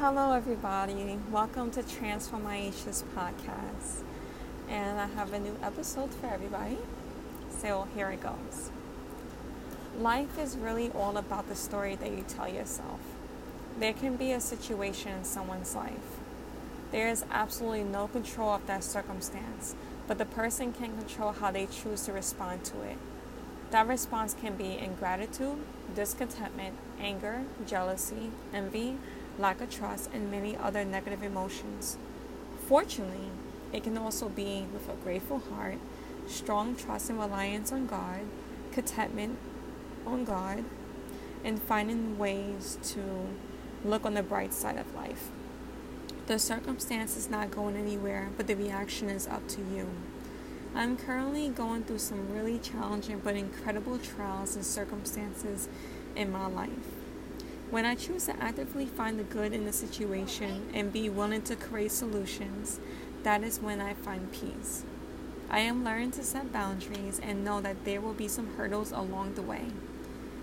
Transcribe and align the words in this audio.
Hello, 0.00 0.32
everybody. 0.32 1.18
Welcome 1.30 1.70
to 1.72 1.82
Transform 1.82 2.44
My 2.44 2.56
Issues 2.56 3.04
podcast. 3.14 4.02
And 4.66 4.98
I 4.98 5.06
have 5.08 5.34
a 5.34 5.38
new 5.38 5.54
episode 5.62 6.14
for 6.14 6.26
everybody. 6.26 6.78
So 7.50 7.86
here 7.94 8.08
it 8.08 8.22
goes. 8.22 8.70
Life 9.98 10.38
is 10.38 10.56
really 10.56 10.90
all 10.92 11.18
about 11.18 11.50
the 11.50 11.54
story 11.54 11.96
that 11.96 12.12
you 12.12 12.24
tell 12.26 12.48
yourself. 12.48 12.98
There 13.78 13.92
can 13.92 14.16
be 14.16 14.32
a 14.32 14.40
situation 14.40 15.12
in 15.12 15.24
someone's 15.24 15.76
life. 15.76 16.16
There 16.92 17.10
is 17.10 17.26
absolutely 17.30 17.84
no 17.84 18.08
control 18.08 18.54
of 18.54 18.66
that 18.68 18.82
circumstance, 18.82 19.74
but 20.08 20.16
the 20.16 20.24
person 20.24 20.72
can 20.72 20.96
control 20.96 21.32
how 21.32 21.50
they 21.50 21.66
choose 21.66 22.06
to 22.06 22.14
respond 22.14 22.64
to 22.64 22.80
it. 22.84 22.96
That 23.70 23.86
response 23.86 24.32
can 24.32 24.56
be 24.56 24.78
ingratitude, 24.78 25.58
discontentment, 25.94 26.76
anger, 26.98 27.42
jealousy, 27.66 28.30
envy, 28.54 28.96
lack 29.40 29.60
of 29.60 29.70
trust, 29.70 30.10
and 30.12 30.30
many 30.30 30.56
other 30.56 30.84
negative 30.84 31.22
emotions. 31.22 31.96
Fortunately, 32.68 33.30
it 33.72 33.82
can 33.82 33.96
also 33.96 34.28
be 34.28 34.66
with 34.72 34.88
a 34.88 34.94
grateful 35.02 35.38
heart, 35.38 35.78
strong 36.26 36.76
trust 36.76 37.10
and 37.10 37.18
reliance 37.18 37.72
on 37.72 37.86
God, 37.86 38.20
contentment 38.72 39.38
on 40.06 40.24
God, 40.24 40.64
and 41.44 41.60
finding 41.62 42.18
ways 42.18 42.78
to 42.82 43.00
look 43.84 44.04
on 44.04 44.14
the 44.14 44.22
bright 44.22 44.52
side 44.52 44.76
of 44.76 44.94
life. 44.94 45.30
The 46.26 46.38
circumstance 46.38 47.16
is 47.16 47.28
not 47.28 47.50
going 47.50 47.76
anywhere, 47.76 48.30
but 48.36 48.46
the 48.46 48.54
reaction 48.54 49.08
is 49.08 49.26
up 49.26 49.48
to 49.48 49.60
you. 49.60 49.88
I'm 50.74 50.96
currently 50.96 51.48
going 51.48 51.82
through 51.82 51.98
some 51.98 52.32
really 52.32 52.58
challenging 52.58 53.20
but 53.24 53.34
incredible 53.34 53.98
trials 53.98 54.54
and 54.54 54.64
circumstances 54.64 55.68
in 56.14 56.30
my 56.30 56.46
life. 56.46 56.99
When 57.70 57.86
I 57.86 57.94
choose 57.94 58.26
to 58.26 58.42
actively 58.42 58.86
find 58.86 59.16
the 59.16 59.22
good 59.22 59.52
in 59.52 59.64
the 59.64 59.72
situation 59.72 60.70
and 60.74 60.92
be 60.92 61.08
willing 61.08 61.42
to 61.42 61.54
create 61.54 61.92
solutions, 61.92 62.80
that 63.22 63.44
is 63.44 63.60
when 63.60 63.80
I 63.80 63.94
find 63.94 64.32
peace. 64.32 64.82
I 65.48 65.60
am 65.60 65.84
learning 65.84 66.10
to 66.12 66.24
set 66.24 66.52
boundaries 66.52 67.20
and 67.22 67.44
know 67.44 67.60
that 67.60 67.84
there 67.84 68.00
will 68.00 68.12
be 68.12 68.26
some 68.26 68.54
hurdles 68.56 68.90
along 68.90 69.34
the 69.34 69.42
way. 69.42 69.66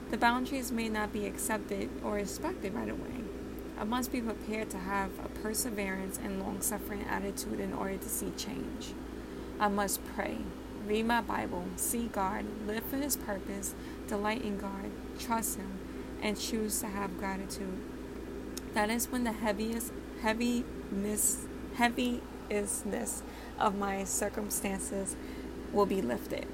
The 0.09 0.17
boundaries 0.17 0.71
may 0.71 0.87
not 0.87 1.11
be 1.11 1.25
accepted 1.25 1.89
or 2.01 2.13
respected 2.13 2.73
right 2.73 2.89
away. 2.89 3.25
I 3.77 3.83
must 3.83 4.09
be 4.09 4.21
prepared 4.21 4.69
to 4.69 4.77
have 4.77 5.11
a 5.19 5.27
perseverance 5.27 6.17
and 6.17 6.41
long 6.41 6.61
suffering 6.61 7.03
attitude 7.09 7.59
in 7.59 7.73
order 7.73 7.97
to 7.97 8.09
see 8.09 8.31
change. 8.37 8.93
I 9.59 9.67
must 9.67 9.99
pray, 10.15 10.37
read 10.85 11.05
my 11.05 11.19
Bible, 11.19 11.65
see 11.75 12.07
God, 12.07 12.45
live 12.65 12.85
for 12.85 12.95
His 12.95 13.17
purpose, 13.17 13.75
delight 14.07 14.43
in 14.43 14.57
God, 14.57 14.91
trust 15.19 15.57
Him, 15.57 15.77
and 16.21 16.39
choose 16.39 16.79
to 16.81 16.87
have 16.87 17.17
gratitude. 17.17 17.77
That 18.73 18.89
is 18.89 19.09
when 19.09 19.23
the 19.23 19.31
heaviest 19.31 19.91
heaviness 20.21 21.45
heavyisness 21.77 23.21
of 23.59 23.77
my 23.77 24.03
circumstances 24.03 25.15
will 25.71 25.85
be 25.85 26.01
lifted. 26.01 26.47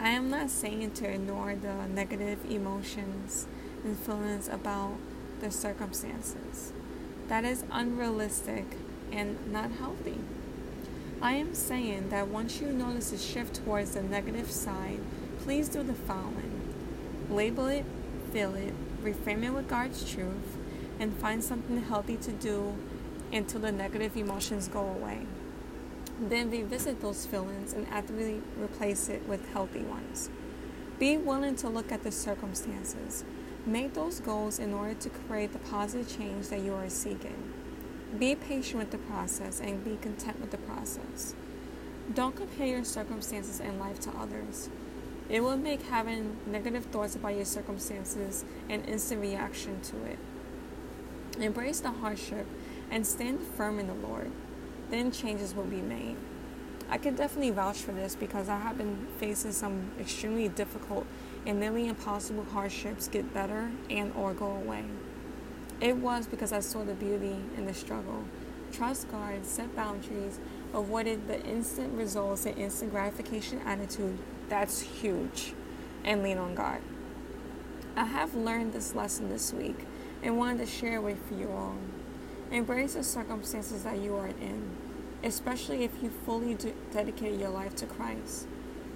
I 0.00 0.10
am 0.10 0.28
not 0.28 0.50
saying 0.50 0.92
to 0.92 1.08
ignore 1.08 1.54
the 1.54 1.86
negative 1.86 2.38
emotions 2.50 3.46
and 3.84 3.96
feelings 3.98 4.48
about 4.48 4.94
the 5.40 5.50
circumstances. 5.50 6.72
That 7.28 7.44
is 7.44 7.64
unrealistic 7.70 8.64
and 9.12 9.52
not 9.52 9.70
healthy. 9.72 10.18
I 11.22 11.34
am 11.34 11.54
saying 11.54 12.10
that 12.10 12.28
once 12.28 12.60
you 12.60 12.68
notice 12.68 13.12
a 13.12 13.18
shift 13.18 13.54
towards 13.64 13.92
the 13.92 14.02
negative 14.02 14.50
side, 14.50 15.00
please 15.38 15.68
do 15.68 15.82
the 15.82 15.94
following 15.94 16.54
label 17.30 17.66
it, 17.66 17.84
feel 18.34 18.56
it, 18.56 18.74
reframe 19.04 19.44
it 19.44 19.54
with 19.54 19.68
God's 19.68 20.10
truth, 20.10 20.58
and 20.98 21.16
find 21.18 21.42
something 21.42 21.80
healthy 21.84 22.16
to 22.16 22.32
do 22.32 22.74
until 23.32 23.60
the 23.60 23.70
negative 23.70 24.16
emotions 24.16 24.66
go 24.66 24.80
away. 24.80 25.24
Then 26.20 26.50
revisit 26.50 27.00
those 27.00 27.26
feelings 27.26 27.72
and 27.72 27.86
actively 27.88 28.42
replace 28.60 29.08
it 29.08 29.26
with 29.28 29.48
healthy 29.50 29.82
ones. 29.82 30.30
Be 30.98 31.16
willing 31.16 31.54
to 31.56 31.68
look 31.68 31.92
at 31.92 32.02
the 32.02 32.10
circumstances. 32.10 33.24
Make 33.66 33.94
those 33.94 34.18
goals 34.18 34.58
in 34.58 34.74
order 34.74 34.94
to 34.94 35.10
create 35.10 35.52
the 35.52 35.60
positive 35.60 36.08
change 36.08 36.48
that 36.48 36.60
you 36.60 36.74
are 36.74 36.90
seeking. 36.90 37.52
Be 38.18 38.34
patient 38.34 38.80
with 38.80 38.90
the 38.90 38.98
process 38.98 39.60
and 39.60 39.84
be 39.84 39.96
content 40.02 40.40
with 40.40 40.50
the 40.50 40.58
process. 40.58 41.36
Don't 42.12 42.34
compare 42.34 42.66
your 42.66 42.84
circumstances 42.84 43.60
and 43.60 43.78
life 43.78 44.00
to 44.00 44.10
others. 44.10 44.70
It 45.28 45.42
will 45.42 45.56
make 45.56 45.82
having 45.82 46.36
negative 46.46 46.84
thoughts 46.86 47.16
about 47.16 47.34
your 47.34 47.46
circumstances 47.46 48.44
an 48.68 48.84
instant 48.84 49.22
reaction 49.22 49.80
to 49.82 50.04
it. 50.04 50.18
Embrace 51.40 51.80
the 51.80 51.90
hardship 51.90 52.46
and 52.90 53.06
stand 53.06 53.40
firm 53.40 53.78
in 53.78 53.86
the 53.86 53.94
Lord. 53.94 54.30
Then 54.90 55.10
changes 55.10 55.54
will 55.54 55.64
be 55.64 55.80
made. 55.80 56.16
I 56.90 56.98
can 56.98 57.14
definitely 57.14 57.50
vouch 57.50 57.78
for 57.78 57.92
this 57.92 58.14
because 58.14 58.48
I 58.48 58.58
have 58.58 58.76
been 58.76 59.06
facing 59.18 59.52
some 59.52 59.90
extremely 59.98 60.48
difficult 60.48 61.06
and 61.46 61.58
nearly 61.58 61.88
impossible 61.88 62.44
hardships 62.44 63.08
get 63.08 63.32
better 63.32 63.70
and 63.88 64.12
or 64.14 64.34
go 64.34 64.46
away. 64.46 64.84
It 65.80 65.96
was 65.96 66.26
because 66.26 66.52
I 66.52 66.60
saw 66.60 66.84
the 66.84 66.94
beauty 66.94 67.36
in 67.56 67.66
the 67.66 67.74
struggle. 67.74 68.24
Trust 68.72 69.10
God, 69.10 69.44
set 69.44 69.74
boundaries, 69.74 70.38
avoided 70.72 71.26
the 71.26 71.42
instant 71.44 71.96
results 71.96 72.44
and 72.44 72.58
instant 72.58 72.92
gratification 72.92 73.60
attitude. 73.64 74.18
That's 74.48 74.80
huge. 74.80 75.52
And 76.04 76.22
lean 76.22 76.38
on 76.38 76.54
God. 76.54 76.80
I 77.96 78.04
have 78.04 78.34
learned 78.34 78.72
this 78.72 78.94
lesson 78.94 79.28
this 79.28 79.52
week 79.52 79.86
and 80.22 80.36
wanted 80.36 80.58
to 80.58 80.66
share 80.66 81.00
with 81.00 81.18
you 81.30 81.50
all. 81.50 81.76
Embrace 82.50 82.94
the 82.94 83.04
circumstances 83.04 83.84
that 83.84 83.98
you 83.98 84.16
are 84.16 84.28
in, 84.28 84.70
especially 85.22 85.84
if 85.84 86.02
you 86.02 86.10
fully 86.10 86.56
dedicate 86.92 87.38
your 87.38 87.50
life 87.50 87.74
to 87.76 87.86
Christ. 87.86 88.46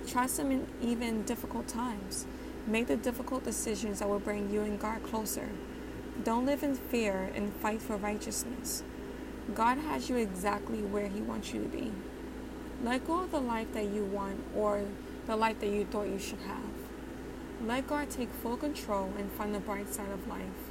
Trust 0.06 0.38
Him 0.38 0.50
in 0.50 0.66
even 0.82 1.22
difficult 1.22 1.68
times. 1.68 2.26
Make 2.66 2.88
the 2.88 2.96
difficult 2.96 3.44
decisions 3.44 4.00
that 4.00 4.08
will 4.08 4.18
bring 4.18 4.50
you 4.50 4.62
and 4.62 4.78
God 4.78 5.02
closer. 5.02 5.48
Don't 6.24 6.44
live 6.44 6.62
in 6.62 6.74
fear 6.74 7.30
and 7.34 7.54
fight 7.54 7.80
for 7.80 7.96
righteousness. 7.96 8.82
God 9.54 9.78
has 9.78 10.10
you 10.10 10.16
exactly 10.16 10.82
where 10.82 11.08
He 11.08 11.20
wants 11.20 11.54
you 11.54 11.62
to 11.62 11.68
be. 11.68 11.92
Let 12.82 13.06
go 13.06 13.22
of 13.22 13.30
the 13.30 13.40
life 13.40 13.72
that 13.72 13.86
you 13.86 14.04
want 14.04 14.40
or 14.54 14.84
the 15.28 15.36
life 15.36 15.60
that 15.60 15.68
you 15.68 15.84
thought 15.84 16.08
you 16.08 16.18
should 16.18 16.40
have. 16.40 16.64
Let 17.66 17.86
God 17.86 18.08
take 18.08 18.32
full 18.32 18.56
control 18.56 19.12
and 19.18 19.30
find 19.32 19.54
the 19.54 19.60
bright 19.60 19.92
side 19.92 20.10
of 20.10 20.26
life. 20.26 20.70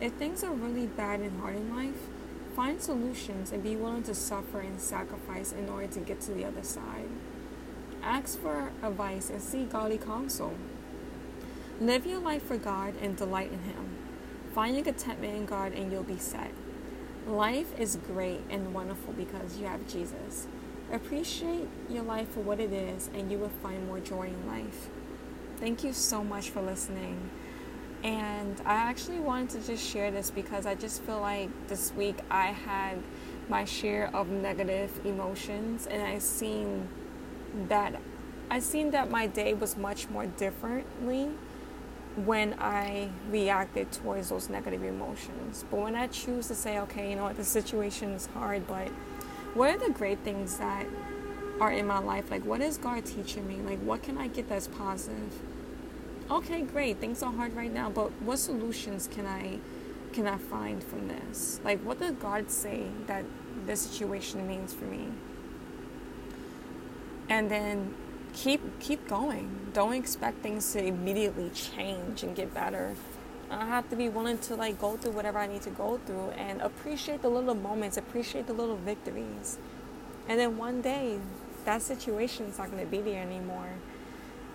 If 0.00 0.14
things 0.14 0.42
are 0.42 0.50
really 0.50 0.88
bad 0.88 1.20
and 1.20 1.40
hard 1.40 1.54
in 1.54 1.74
life, 1.74 2.08
find 2.56 2.82
solutions 2.82 3.52
and 3.52 3.62
be 3.62 3.76
willing 3.76 4.02
to 4.02 4.14
suffer 4.14 4.58
and 4.58 4.80
sacrifice 4.80 5.52
in 5.52 5.68
order 5.68 5.86
to 5.86 6.00
get 6.00 6.20
to 6.22 6.32
the 6.32 6.44
other 6.44 6.64
side. 6.64 7.08
Ask 8.02 8.40
for 8.40 8.72
advice 8.82 9.30
and 9.30 9.40
seek 9.40 9.70
godly 9.70 9.98
counsel. 9.98 10.54
Live 11.80 12.04
your 12.04 12.18
life 12.18 12.42
for 12.42 12.56
God 12.56 12.94
and 13.00 13.16
delight 13.16 13.52
in 13.52 13.60
Him. 13.60 13.96
Find 14.52 14.74
your 14.74 14.84
contentment 14.84 15.36
in 15.36 15.46
God 15.46 15.72
and 15.72 15.92
you'll 15.92 16.02
be 16.02 16.18
set. 16.18 16.50
Life 17.28 17.78
is 17.78 17.96
great 18.08 18.40
and 18.50 18.74
wonderful 18.74 19.12
because 19.12 19.56
you 19.56 19.66
have 19.66 19.86
Jesus. 19.86 20.48
Appreciate 20.92 21.68
your 21.88 22.02
life 22.02 22.28
for 22.30 22.40
what 22.40 22.60
it 22.60 22.72
is 22.72 23.10
and 23.14 23.30
you 23.30 23.38
will 23.38 23.48
find 23.62 23.86
more 23.86 24.00
joy 24.00 24.28
in 24.28 24.46
life. 24.46 24.88
Thank 25.58 25.82
you 25.82 25.92
so 25.92 26.22
much 26.22 26.50
for 26.50 26.60
listening. 26.60 27.30
And 28.02 28.60
I 28.66 28.74
actually 28.74 29.18
wanted 29.18 29.62
to 29.62 29.66
just 29.66 29.88
share 29.88 30.10
this 30.10 30.30
because 30.30 30.66
I 30.66 30.74
just 30.74 31.02
feel 31.02 31.20
like 31.20 31.48
this 31.68 31.92
week 31.94 32.18
I 32.30 32.48
had 32.48 32.98
my 33.48 33.64
share 33.64 34.14
of 34.14 34.28
negative 34.28 34.90
emotions 35.06 35.86
and 35.86 36.02
I 36.02 36.18
seen 36.18 36.88
that 37.68 38.00
I 38.50 38.58
seen 38.58 38.90
that 38.90 39.10
my 39.10 39.26
day 39.26 39.54
was 39.54 39.76
much 39.76 40.08
more 40.10 40.26
differently 40.26 41.30
when 42.16 42.54
I 42.60 43.08
reacted 43.30 43.90
towards 43.90 44.28
those 44.28 44.48
negative 44.48 44.84
emotions. 44.84 45.64
But 45.70 45.80
when 45.80 45.94
I 45.94 46.06
choose 46.08 46.48
to 46.48 46.54
say, 46.54 46.78
okay, 46.80 47.10
you 47.10 47.16
know 47.16 47.24
what, 47.24 47.36
the 47.36 47.44
situation 47.44 48.10
is 48.12 48.26
hard, 48.26 48.66
but 48.66 48.88
what 49.54 49.70
are 49.70 49.78
the 49.78 49.92
great 49.92 50.18
things 50.20 50.58
that 50.58 50.86
are 51.60 51.70
in 51.70 51.86
my 51.86 51.98
life? 51.98 52.30
Like, 52.30 52.44
what 52.44 52.60
is 52.60 52.78
God 52.78 53.04
teaching 53.04 53.46
me? 53.46 53.56
Like, 53.56 53.78
what 53.80 54.02
can 54.02 54.18
I 54.18 54.28
get 54.28 54.48
that's 54.48 54.68
positive? 54.68 55.32
okay, 56.30 56.62
great, 56.62 56.98
things 56.98 57.22
are 57.22 57.32
hard 57.32 57.54
right 57.54 57.72
now, 57.72 57.90
but 57.90 58.10
what 58.22 58.38
solutions 58.38 59.08
can 59.12 59.26
I 59.26 59.58
can 60.12 60.28
I 60.28 60.36
find 60.38 60.82
from 60.82 61.08
this? 61.08 61.60
Like 61.64 61.80
what 61.80 61.98
did 61.98 62.20
God 62.20 62.50
say 62.50 62.86
that 63.06 63.24
this 63.66 63.80
situation 63.80 64.46
means 64.46 64.72
for 64.72 64.84
me? 64.84 65.08
And 67.28 67.50
then 67.50 67.94
keep 68.32 68.60
keep 68.80 69.08
going. 69.08 69.70
Don't 69.72 69.92
expect 69.92 70.42
things 70.42 70.72
to 70.72 70.84
immediately 70.84 71.50
change 71.50 72.22
and 72.22 72.34
get 72.36 72.54
better. 72.54 72.94
I 73.50 73.66
have 73.66 73.88
to 73.90 73.96
be 73.96 74.08
willing 74.08 74.38
to 74.38 74.54
like 74.56 74.80
go 74.80 74.96
through 74.96 75.12
whatever 75.12 75.38
I 75.38 75.46
need 75.46 75.62
to 75.62 75.70
go 75.70 76.00
through 76.06 76.30
and 76.30 76.60
appreciate 76.60 77.22
the 77.22 77.28
little 77.28 77.54
moments, 77.54 77.96
appreciate 77.96 78.46
the 78.46 78.52
little 78.52 78.76
victories. 78.76 79.58
And 80.28 80.38
then 80.38 80.56
one 80.56 80.80
day 80.80 81.18
that 81.64 81.82
situation 81.82 82.46
is 82.46 82.58
not 82.58 82.70
going 82.70 82.84
to 82.84 82.90
be 82.90 83.00
there 83.00 83.22
anymore 83.22 83.70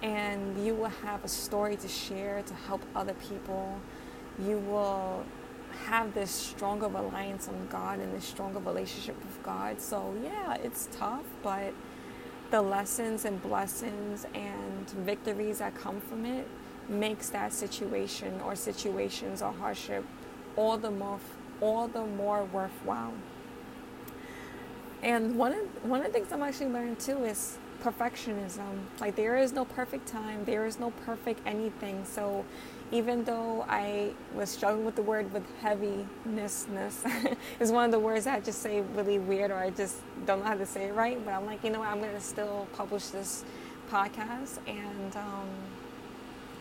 and 0.02 0.66
you 0.66 0.74
will 0.74 0.90
have 0.90 1.24
a 1.24 1.28
story 1.28 1.76
to 1.78 1.88
share 1.88 2.42
to 2.44 2.54
help 2.54 2.82
other 2.96 3.14
people. 3.14 3.80
You 4.40 4.58
will 4.60 5.26
have 5.86 6.14
this 6.14 6.32
stronger 6.32 6.88
reliance 6.88 7.48
on 7.48 7.68
God 7.70 8.00
and 8.00 8.14
this 8.14 8.26
stronger 8.26 8.60
relationship 8.60 9.18
with 9.24 9.44
God. 9.44 9.82
So, 9.82 10.16
yeah, 10.24 10.56
it's 10.56 10.88
tough, 10.92 11.26
but 11.44 11.74
the 12.52 12.62
lessons 12.62 13.26
and 13.26 13.42
blessings 13.42 14.26
and 14.34 14.90
victories 14.90 15.60
that 15.60 15.76
come 15.76 16.00
from 16.00 16.26
it 16.26 16.48
makes 16.90 17.30
that 17.30 17.54
situation 17.54 18.42
or 18.44 18.56
situations 18.56 19.42
or 19.42 19.54
hardship 19.54 20.04
all 20.56 20.78
the 20.78 20.92
more 20.92 21.20
all 21.62 21.88
the 21.88 22.06
more 22.06 22.46
worthwhile. 22.46 23.14
And 25.02 25.38
one 25.38 25.54
of 25.54 25.84
one 25.84 26.02
of 26.02 26.08
the 26.08 26.14
things 26.14 26.32
I'm 26.32 26.42
actually 26.42 26.72
learning 26.72 26.98
too 26.98 27.24
is 27.24 27.58
perfectionism. 27.84 28.80
Like 29.00 29.16
there 29.16 29.38
is 29.38 29.54
no 29.54 29.66
perfect 29.66 30.08
time, 30.08 30.44
there 30.46 30.66
is 30.66 30.80
no 30.80 30.92
perfect 31.06 31.40
anything. 31.46 32.04
So 32.06 32.46
even 32.92 33.24
though 33.24 33.66
I 33.70 34.12
was 34.34 34.50
struggling 34.50 34.84
with 34.84 34.96
the 34.96 35.04
word 35.04 35.32
with 35.32 35.44
heavinessness 35.62 37.38
is 37.60 37.72
one 37.72 37.86
of 37.86 37.92
the 37.92 38.00
words 38.00 38.26
I 38.28 38.40
just 38.40 38.62
say 38.62 38.82
really 38.96 39.20
weird 39.20 39.52
or 39.52 39.58
I 39.58 39.70
just 39.70 39.98
don't 40.26 40.40
know 40.40 40.46
how 40.46 40.56
to 40.56 40.66
say 40.66 40.86
it 40.86 40.94
right. 40.94 41.24
But 41.24 41.34
I'm 41.34 41.46
like, 41.46 41.64
you 41.64 41.70
know 41.70 41.80
what, 41.80 41.90
I'm 41.90 42.02
gonna 42.02 42.20
still 42.20 42.68
publish 42.74 43.08
this 43.08 43.46
podcast 43.90 44.60
and 44.68 45.16
um, 45.16 45.48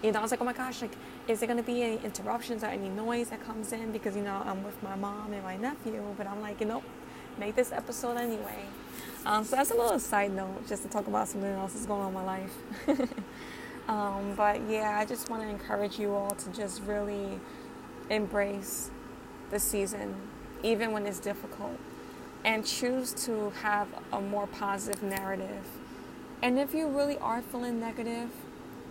you 0.02 0.12
know, 0.12 0.20
I 0.20 0.22
was 0.22 0.30
like, 0.30 0.40
oh 0.40 0.44
my 0.44 0.52
gosh, 0.52 0.80
like, 0.82 0.92
is 1.26 1.40
there 1.40 1.48
gonna 1.48 1.62
be 1.62 1.82
any 1.82 1.98
interruptions 2.04 2.62
or 2.62 2.68
any 2.68 2.88
noise 2.88 3.30
that 3.30 3.44
comes 3.44 3.72
in 3.72 3.90
because 3.90 4.16
you 4.16 4.22
know 4.22 4.42
I'm 4.44 4.62
with 4.64 4.80
my 4.82 4.94
mom 4.94 5.32
and 5.32 5.42
my 5.42 5.56
nephew? 5.56 6.02
But 6.16 6.26
I'm 6.26 6.40
like, 6.40 6.60
you 6.60 6.66
know, 6.66 6.82
make 7.38 7.54
this 7.54 7.72
episode 7.72 8.16
anyway. 8.16 8.64
Um, 9.26 9.44
so 9.44 9.56
that's 9.56 9.70
a 9.70 9.74
little 9.74 9.98
side 9.98 10.32
note, 10.32 10.66
just 10.68 10.82
to 10.84 10.88
talk 10.88 11.06
about 11.06 11.28
something 11.28 11.50
else 11.50 11.72
that's 11.72 11.86
going 11.86 12.02
on 12.02 12.08
in 12.08 12.14
my 12.14 12.24
life. 12.24 12.54
um, 13.88 14.34
but 14.36 14.60
yeah, 14.68 14.98
I 14.98 15.04
just 15.04 15.28
want 15.28 15.42
to 15.42 15.48
encourage 15.48 15.98
you 15.98 16.14
all 16.14 16.30
to 16.30 16.50
just 16.50 16.82
really 16.82 17.40
embrace 18.08 18.90
the 19.50 19.58
season, 19.58 20.14
even 20.62 20.92
when 20.92 21.06
it's 21.06 21.18
difficult, 21.18 21.78
and 22.44 22.64
choose 22.64 23.12
to 23.24 23.50
have 23.62 23.88
a 24.12 24.20
more 24.20 24.46
positive 24.46 25.02
narrative. 25.02 25.66
And 26.40 26.58
if 26.58 26.72
you 26.72 26.86
really 26.86 27.18
are 27.18 27.42
feeling 27.42 27.80
negative, 27.80 28.30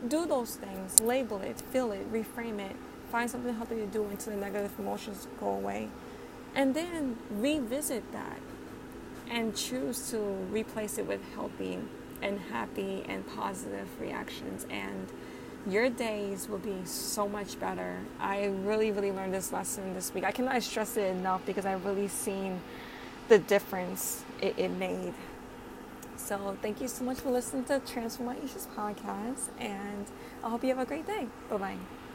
do 0.07 0.25
those 0.25 0.55
things, 0.55 0.99
label 0.99 1.41
it, 1.41 1.59
feel 1.59 1.91
it, 1.91 2.11
reframe 2.11 2.59
it, 2.59 2.75
find 3.11 3.29
something 3.29 3.53
healthy 3.55 3.75
to 3.75 3.87
do 3.87 4.03
until 4.05 4.33
the 4.33 4.39
negative 4.39 4.71
emotions 4.79 5.27
go 5.39 5.47
away. 5.47 5.89
And 6.55 6.73
then 6.73 7.17
revisit 7.31 8.11
that 8.11 8.39
and 9.29 9.55
choose 9.55 10.09
to 10.11 10.17
replace 10.51 10.97
it 10.97 11.05
with 11.05 11.21
healthy 11.33 11.79
and 12.21 12.39
happy 12.39 13.03
and 13.07 13.25
positive 13.35 13.87
reactions. 13.99 14.65
And 14.69 15.07
your 15.69 15.89
days 15.89 16.47
will 16.47 16.59
be 16.59 16.77
so 16.85 17.27
much 17.27 17.59
better. 17.59 17.99
I 18.19 18.45
really, 18.45 18.91
really 18.91 19.11
learned 19.11 19.33
this 19.33 19.51
lesson 19.51 19.93
this 19.93 20.13
week. 20.13 20.23
I 20.23 20.31
cannot 20.31 20.61
stress 20.63 20.97
it 20.97 21.15
enough 21.15 21.45
because 21.45 21.65
I've 21.65 21.85
really 21.85 22.07
seen 22.07 22.61
the 23.27 23.39
difference 23.39 24.23
it, 24.41 24.55
it 24.57 24.71
made. 24.71 25.13
So, 26.17 26.57
thank 26.61 26.81
you 26.81 26.87
so 26.87 27.03
much 27.03 27.19
for 27.19 27.29
listening 27.29 27.63
to 27.65 27.79
Transform 27.79 28.27
My 28.27 28.37
Issues 28.37 28.67
podcast, 28.75 29.49
and 29.59 30.05
I 30.43 30.49
hope 30.49 30.63
you 30.63 30.69
have 30.69 30.79
a 30.79 30.85
great 30.85 31.05
day. 31.05 31.27
Bye 31.49 31.57
bye. 31.57 32.06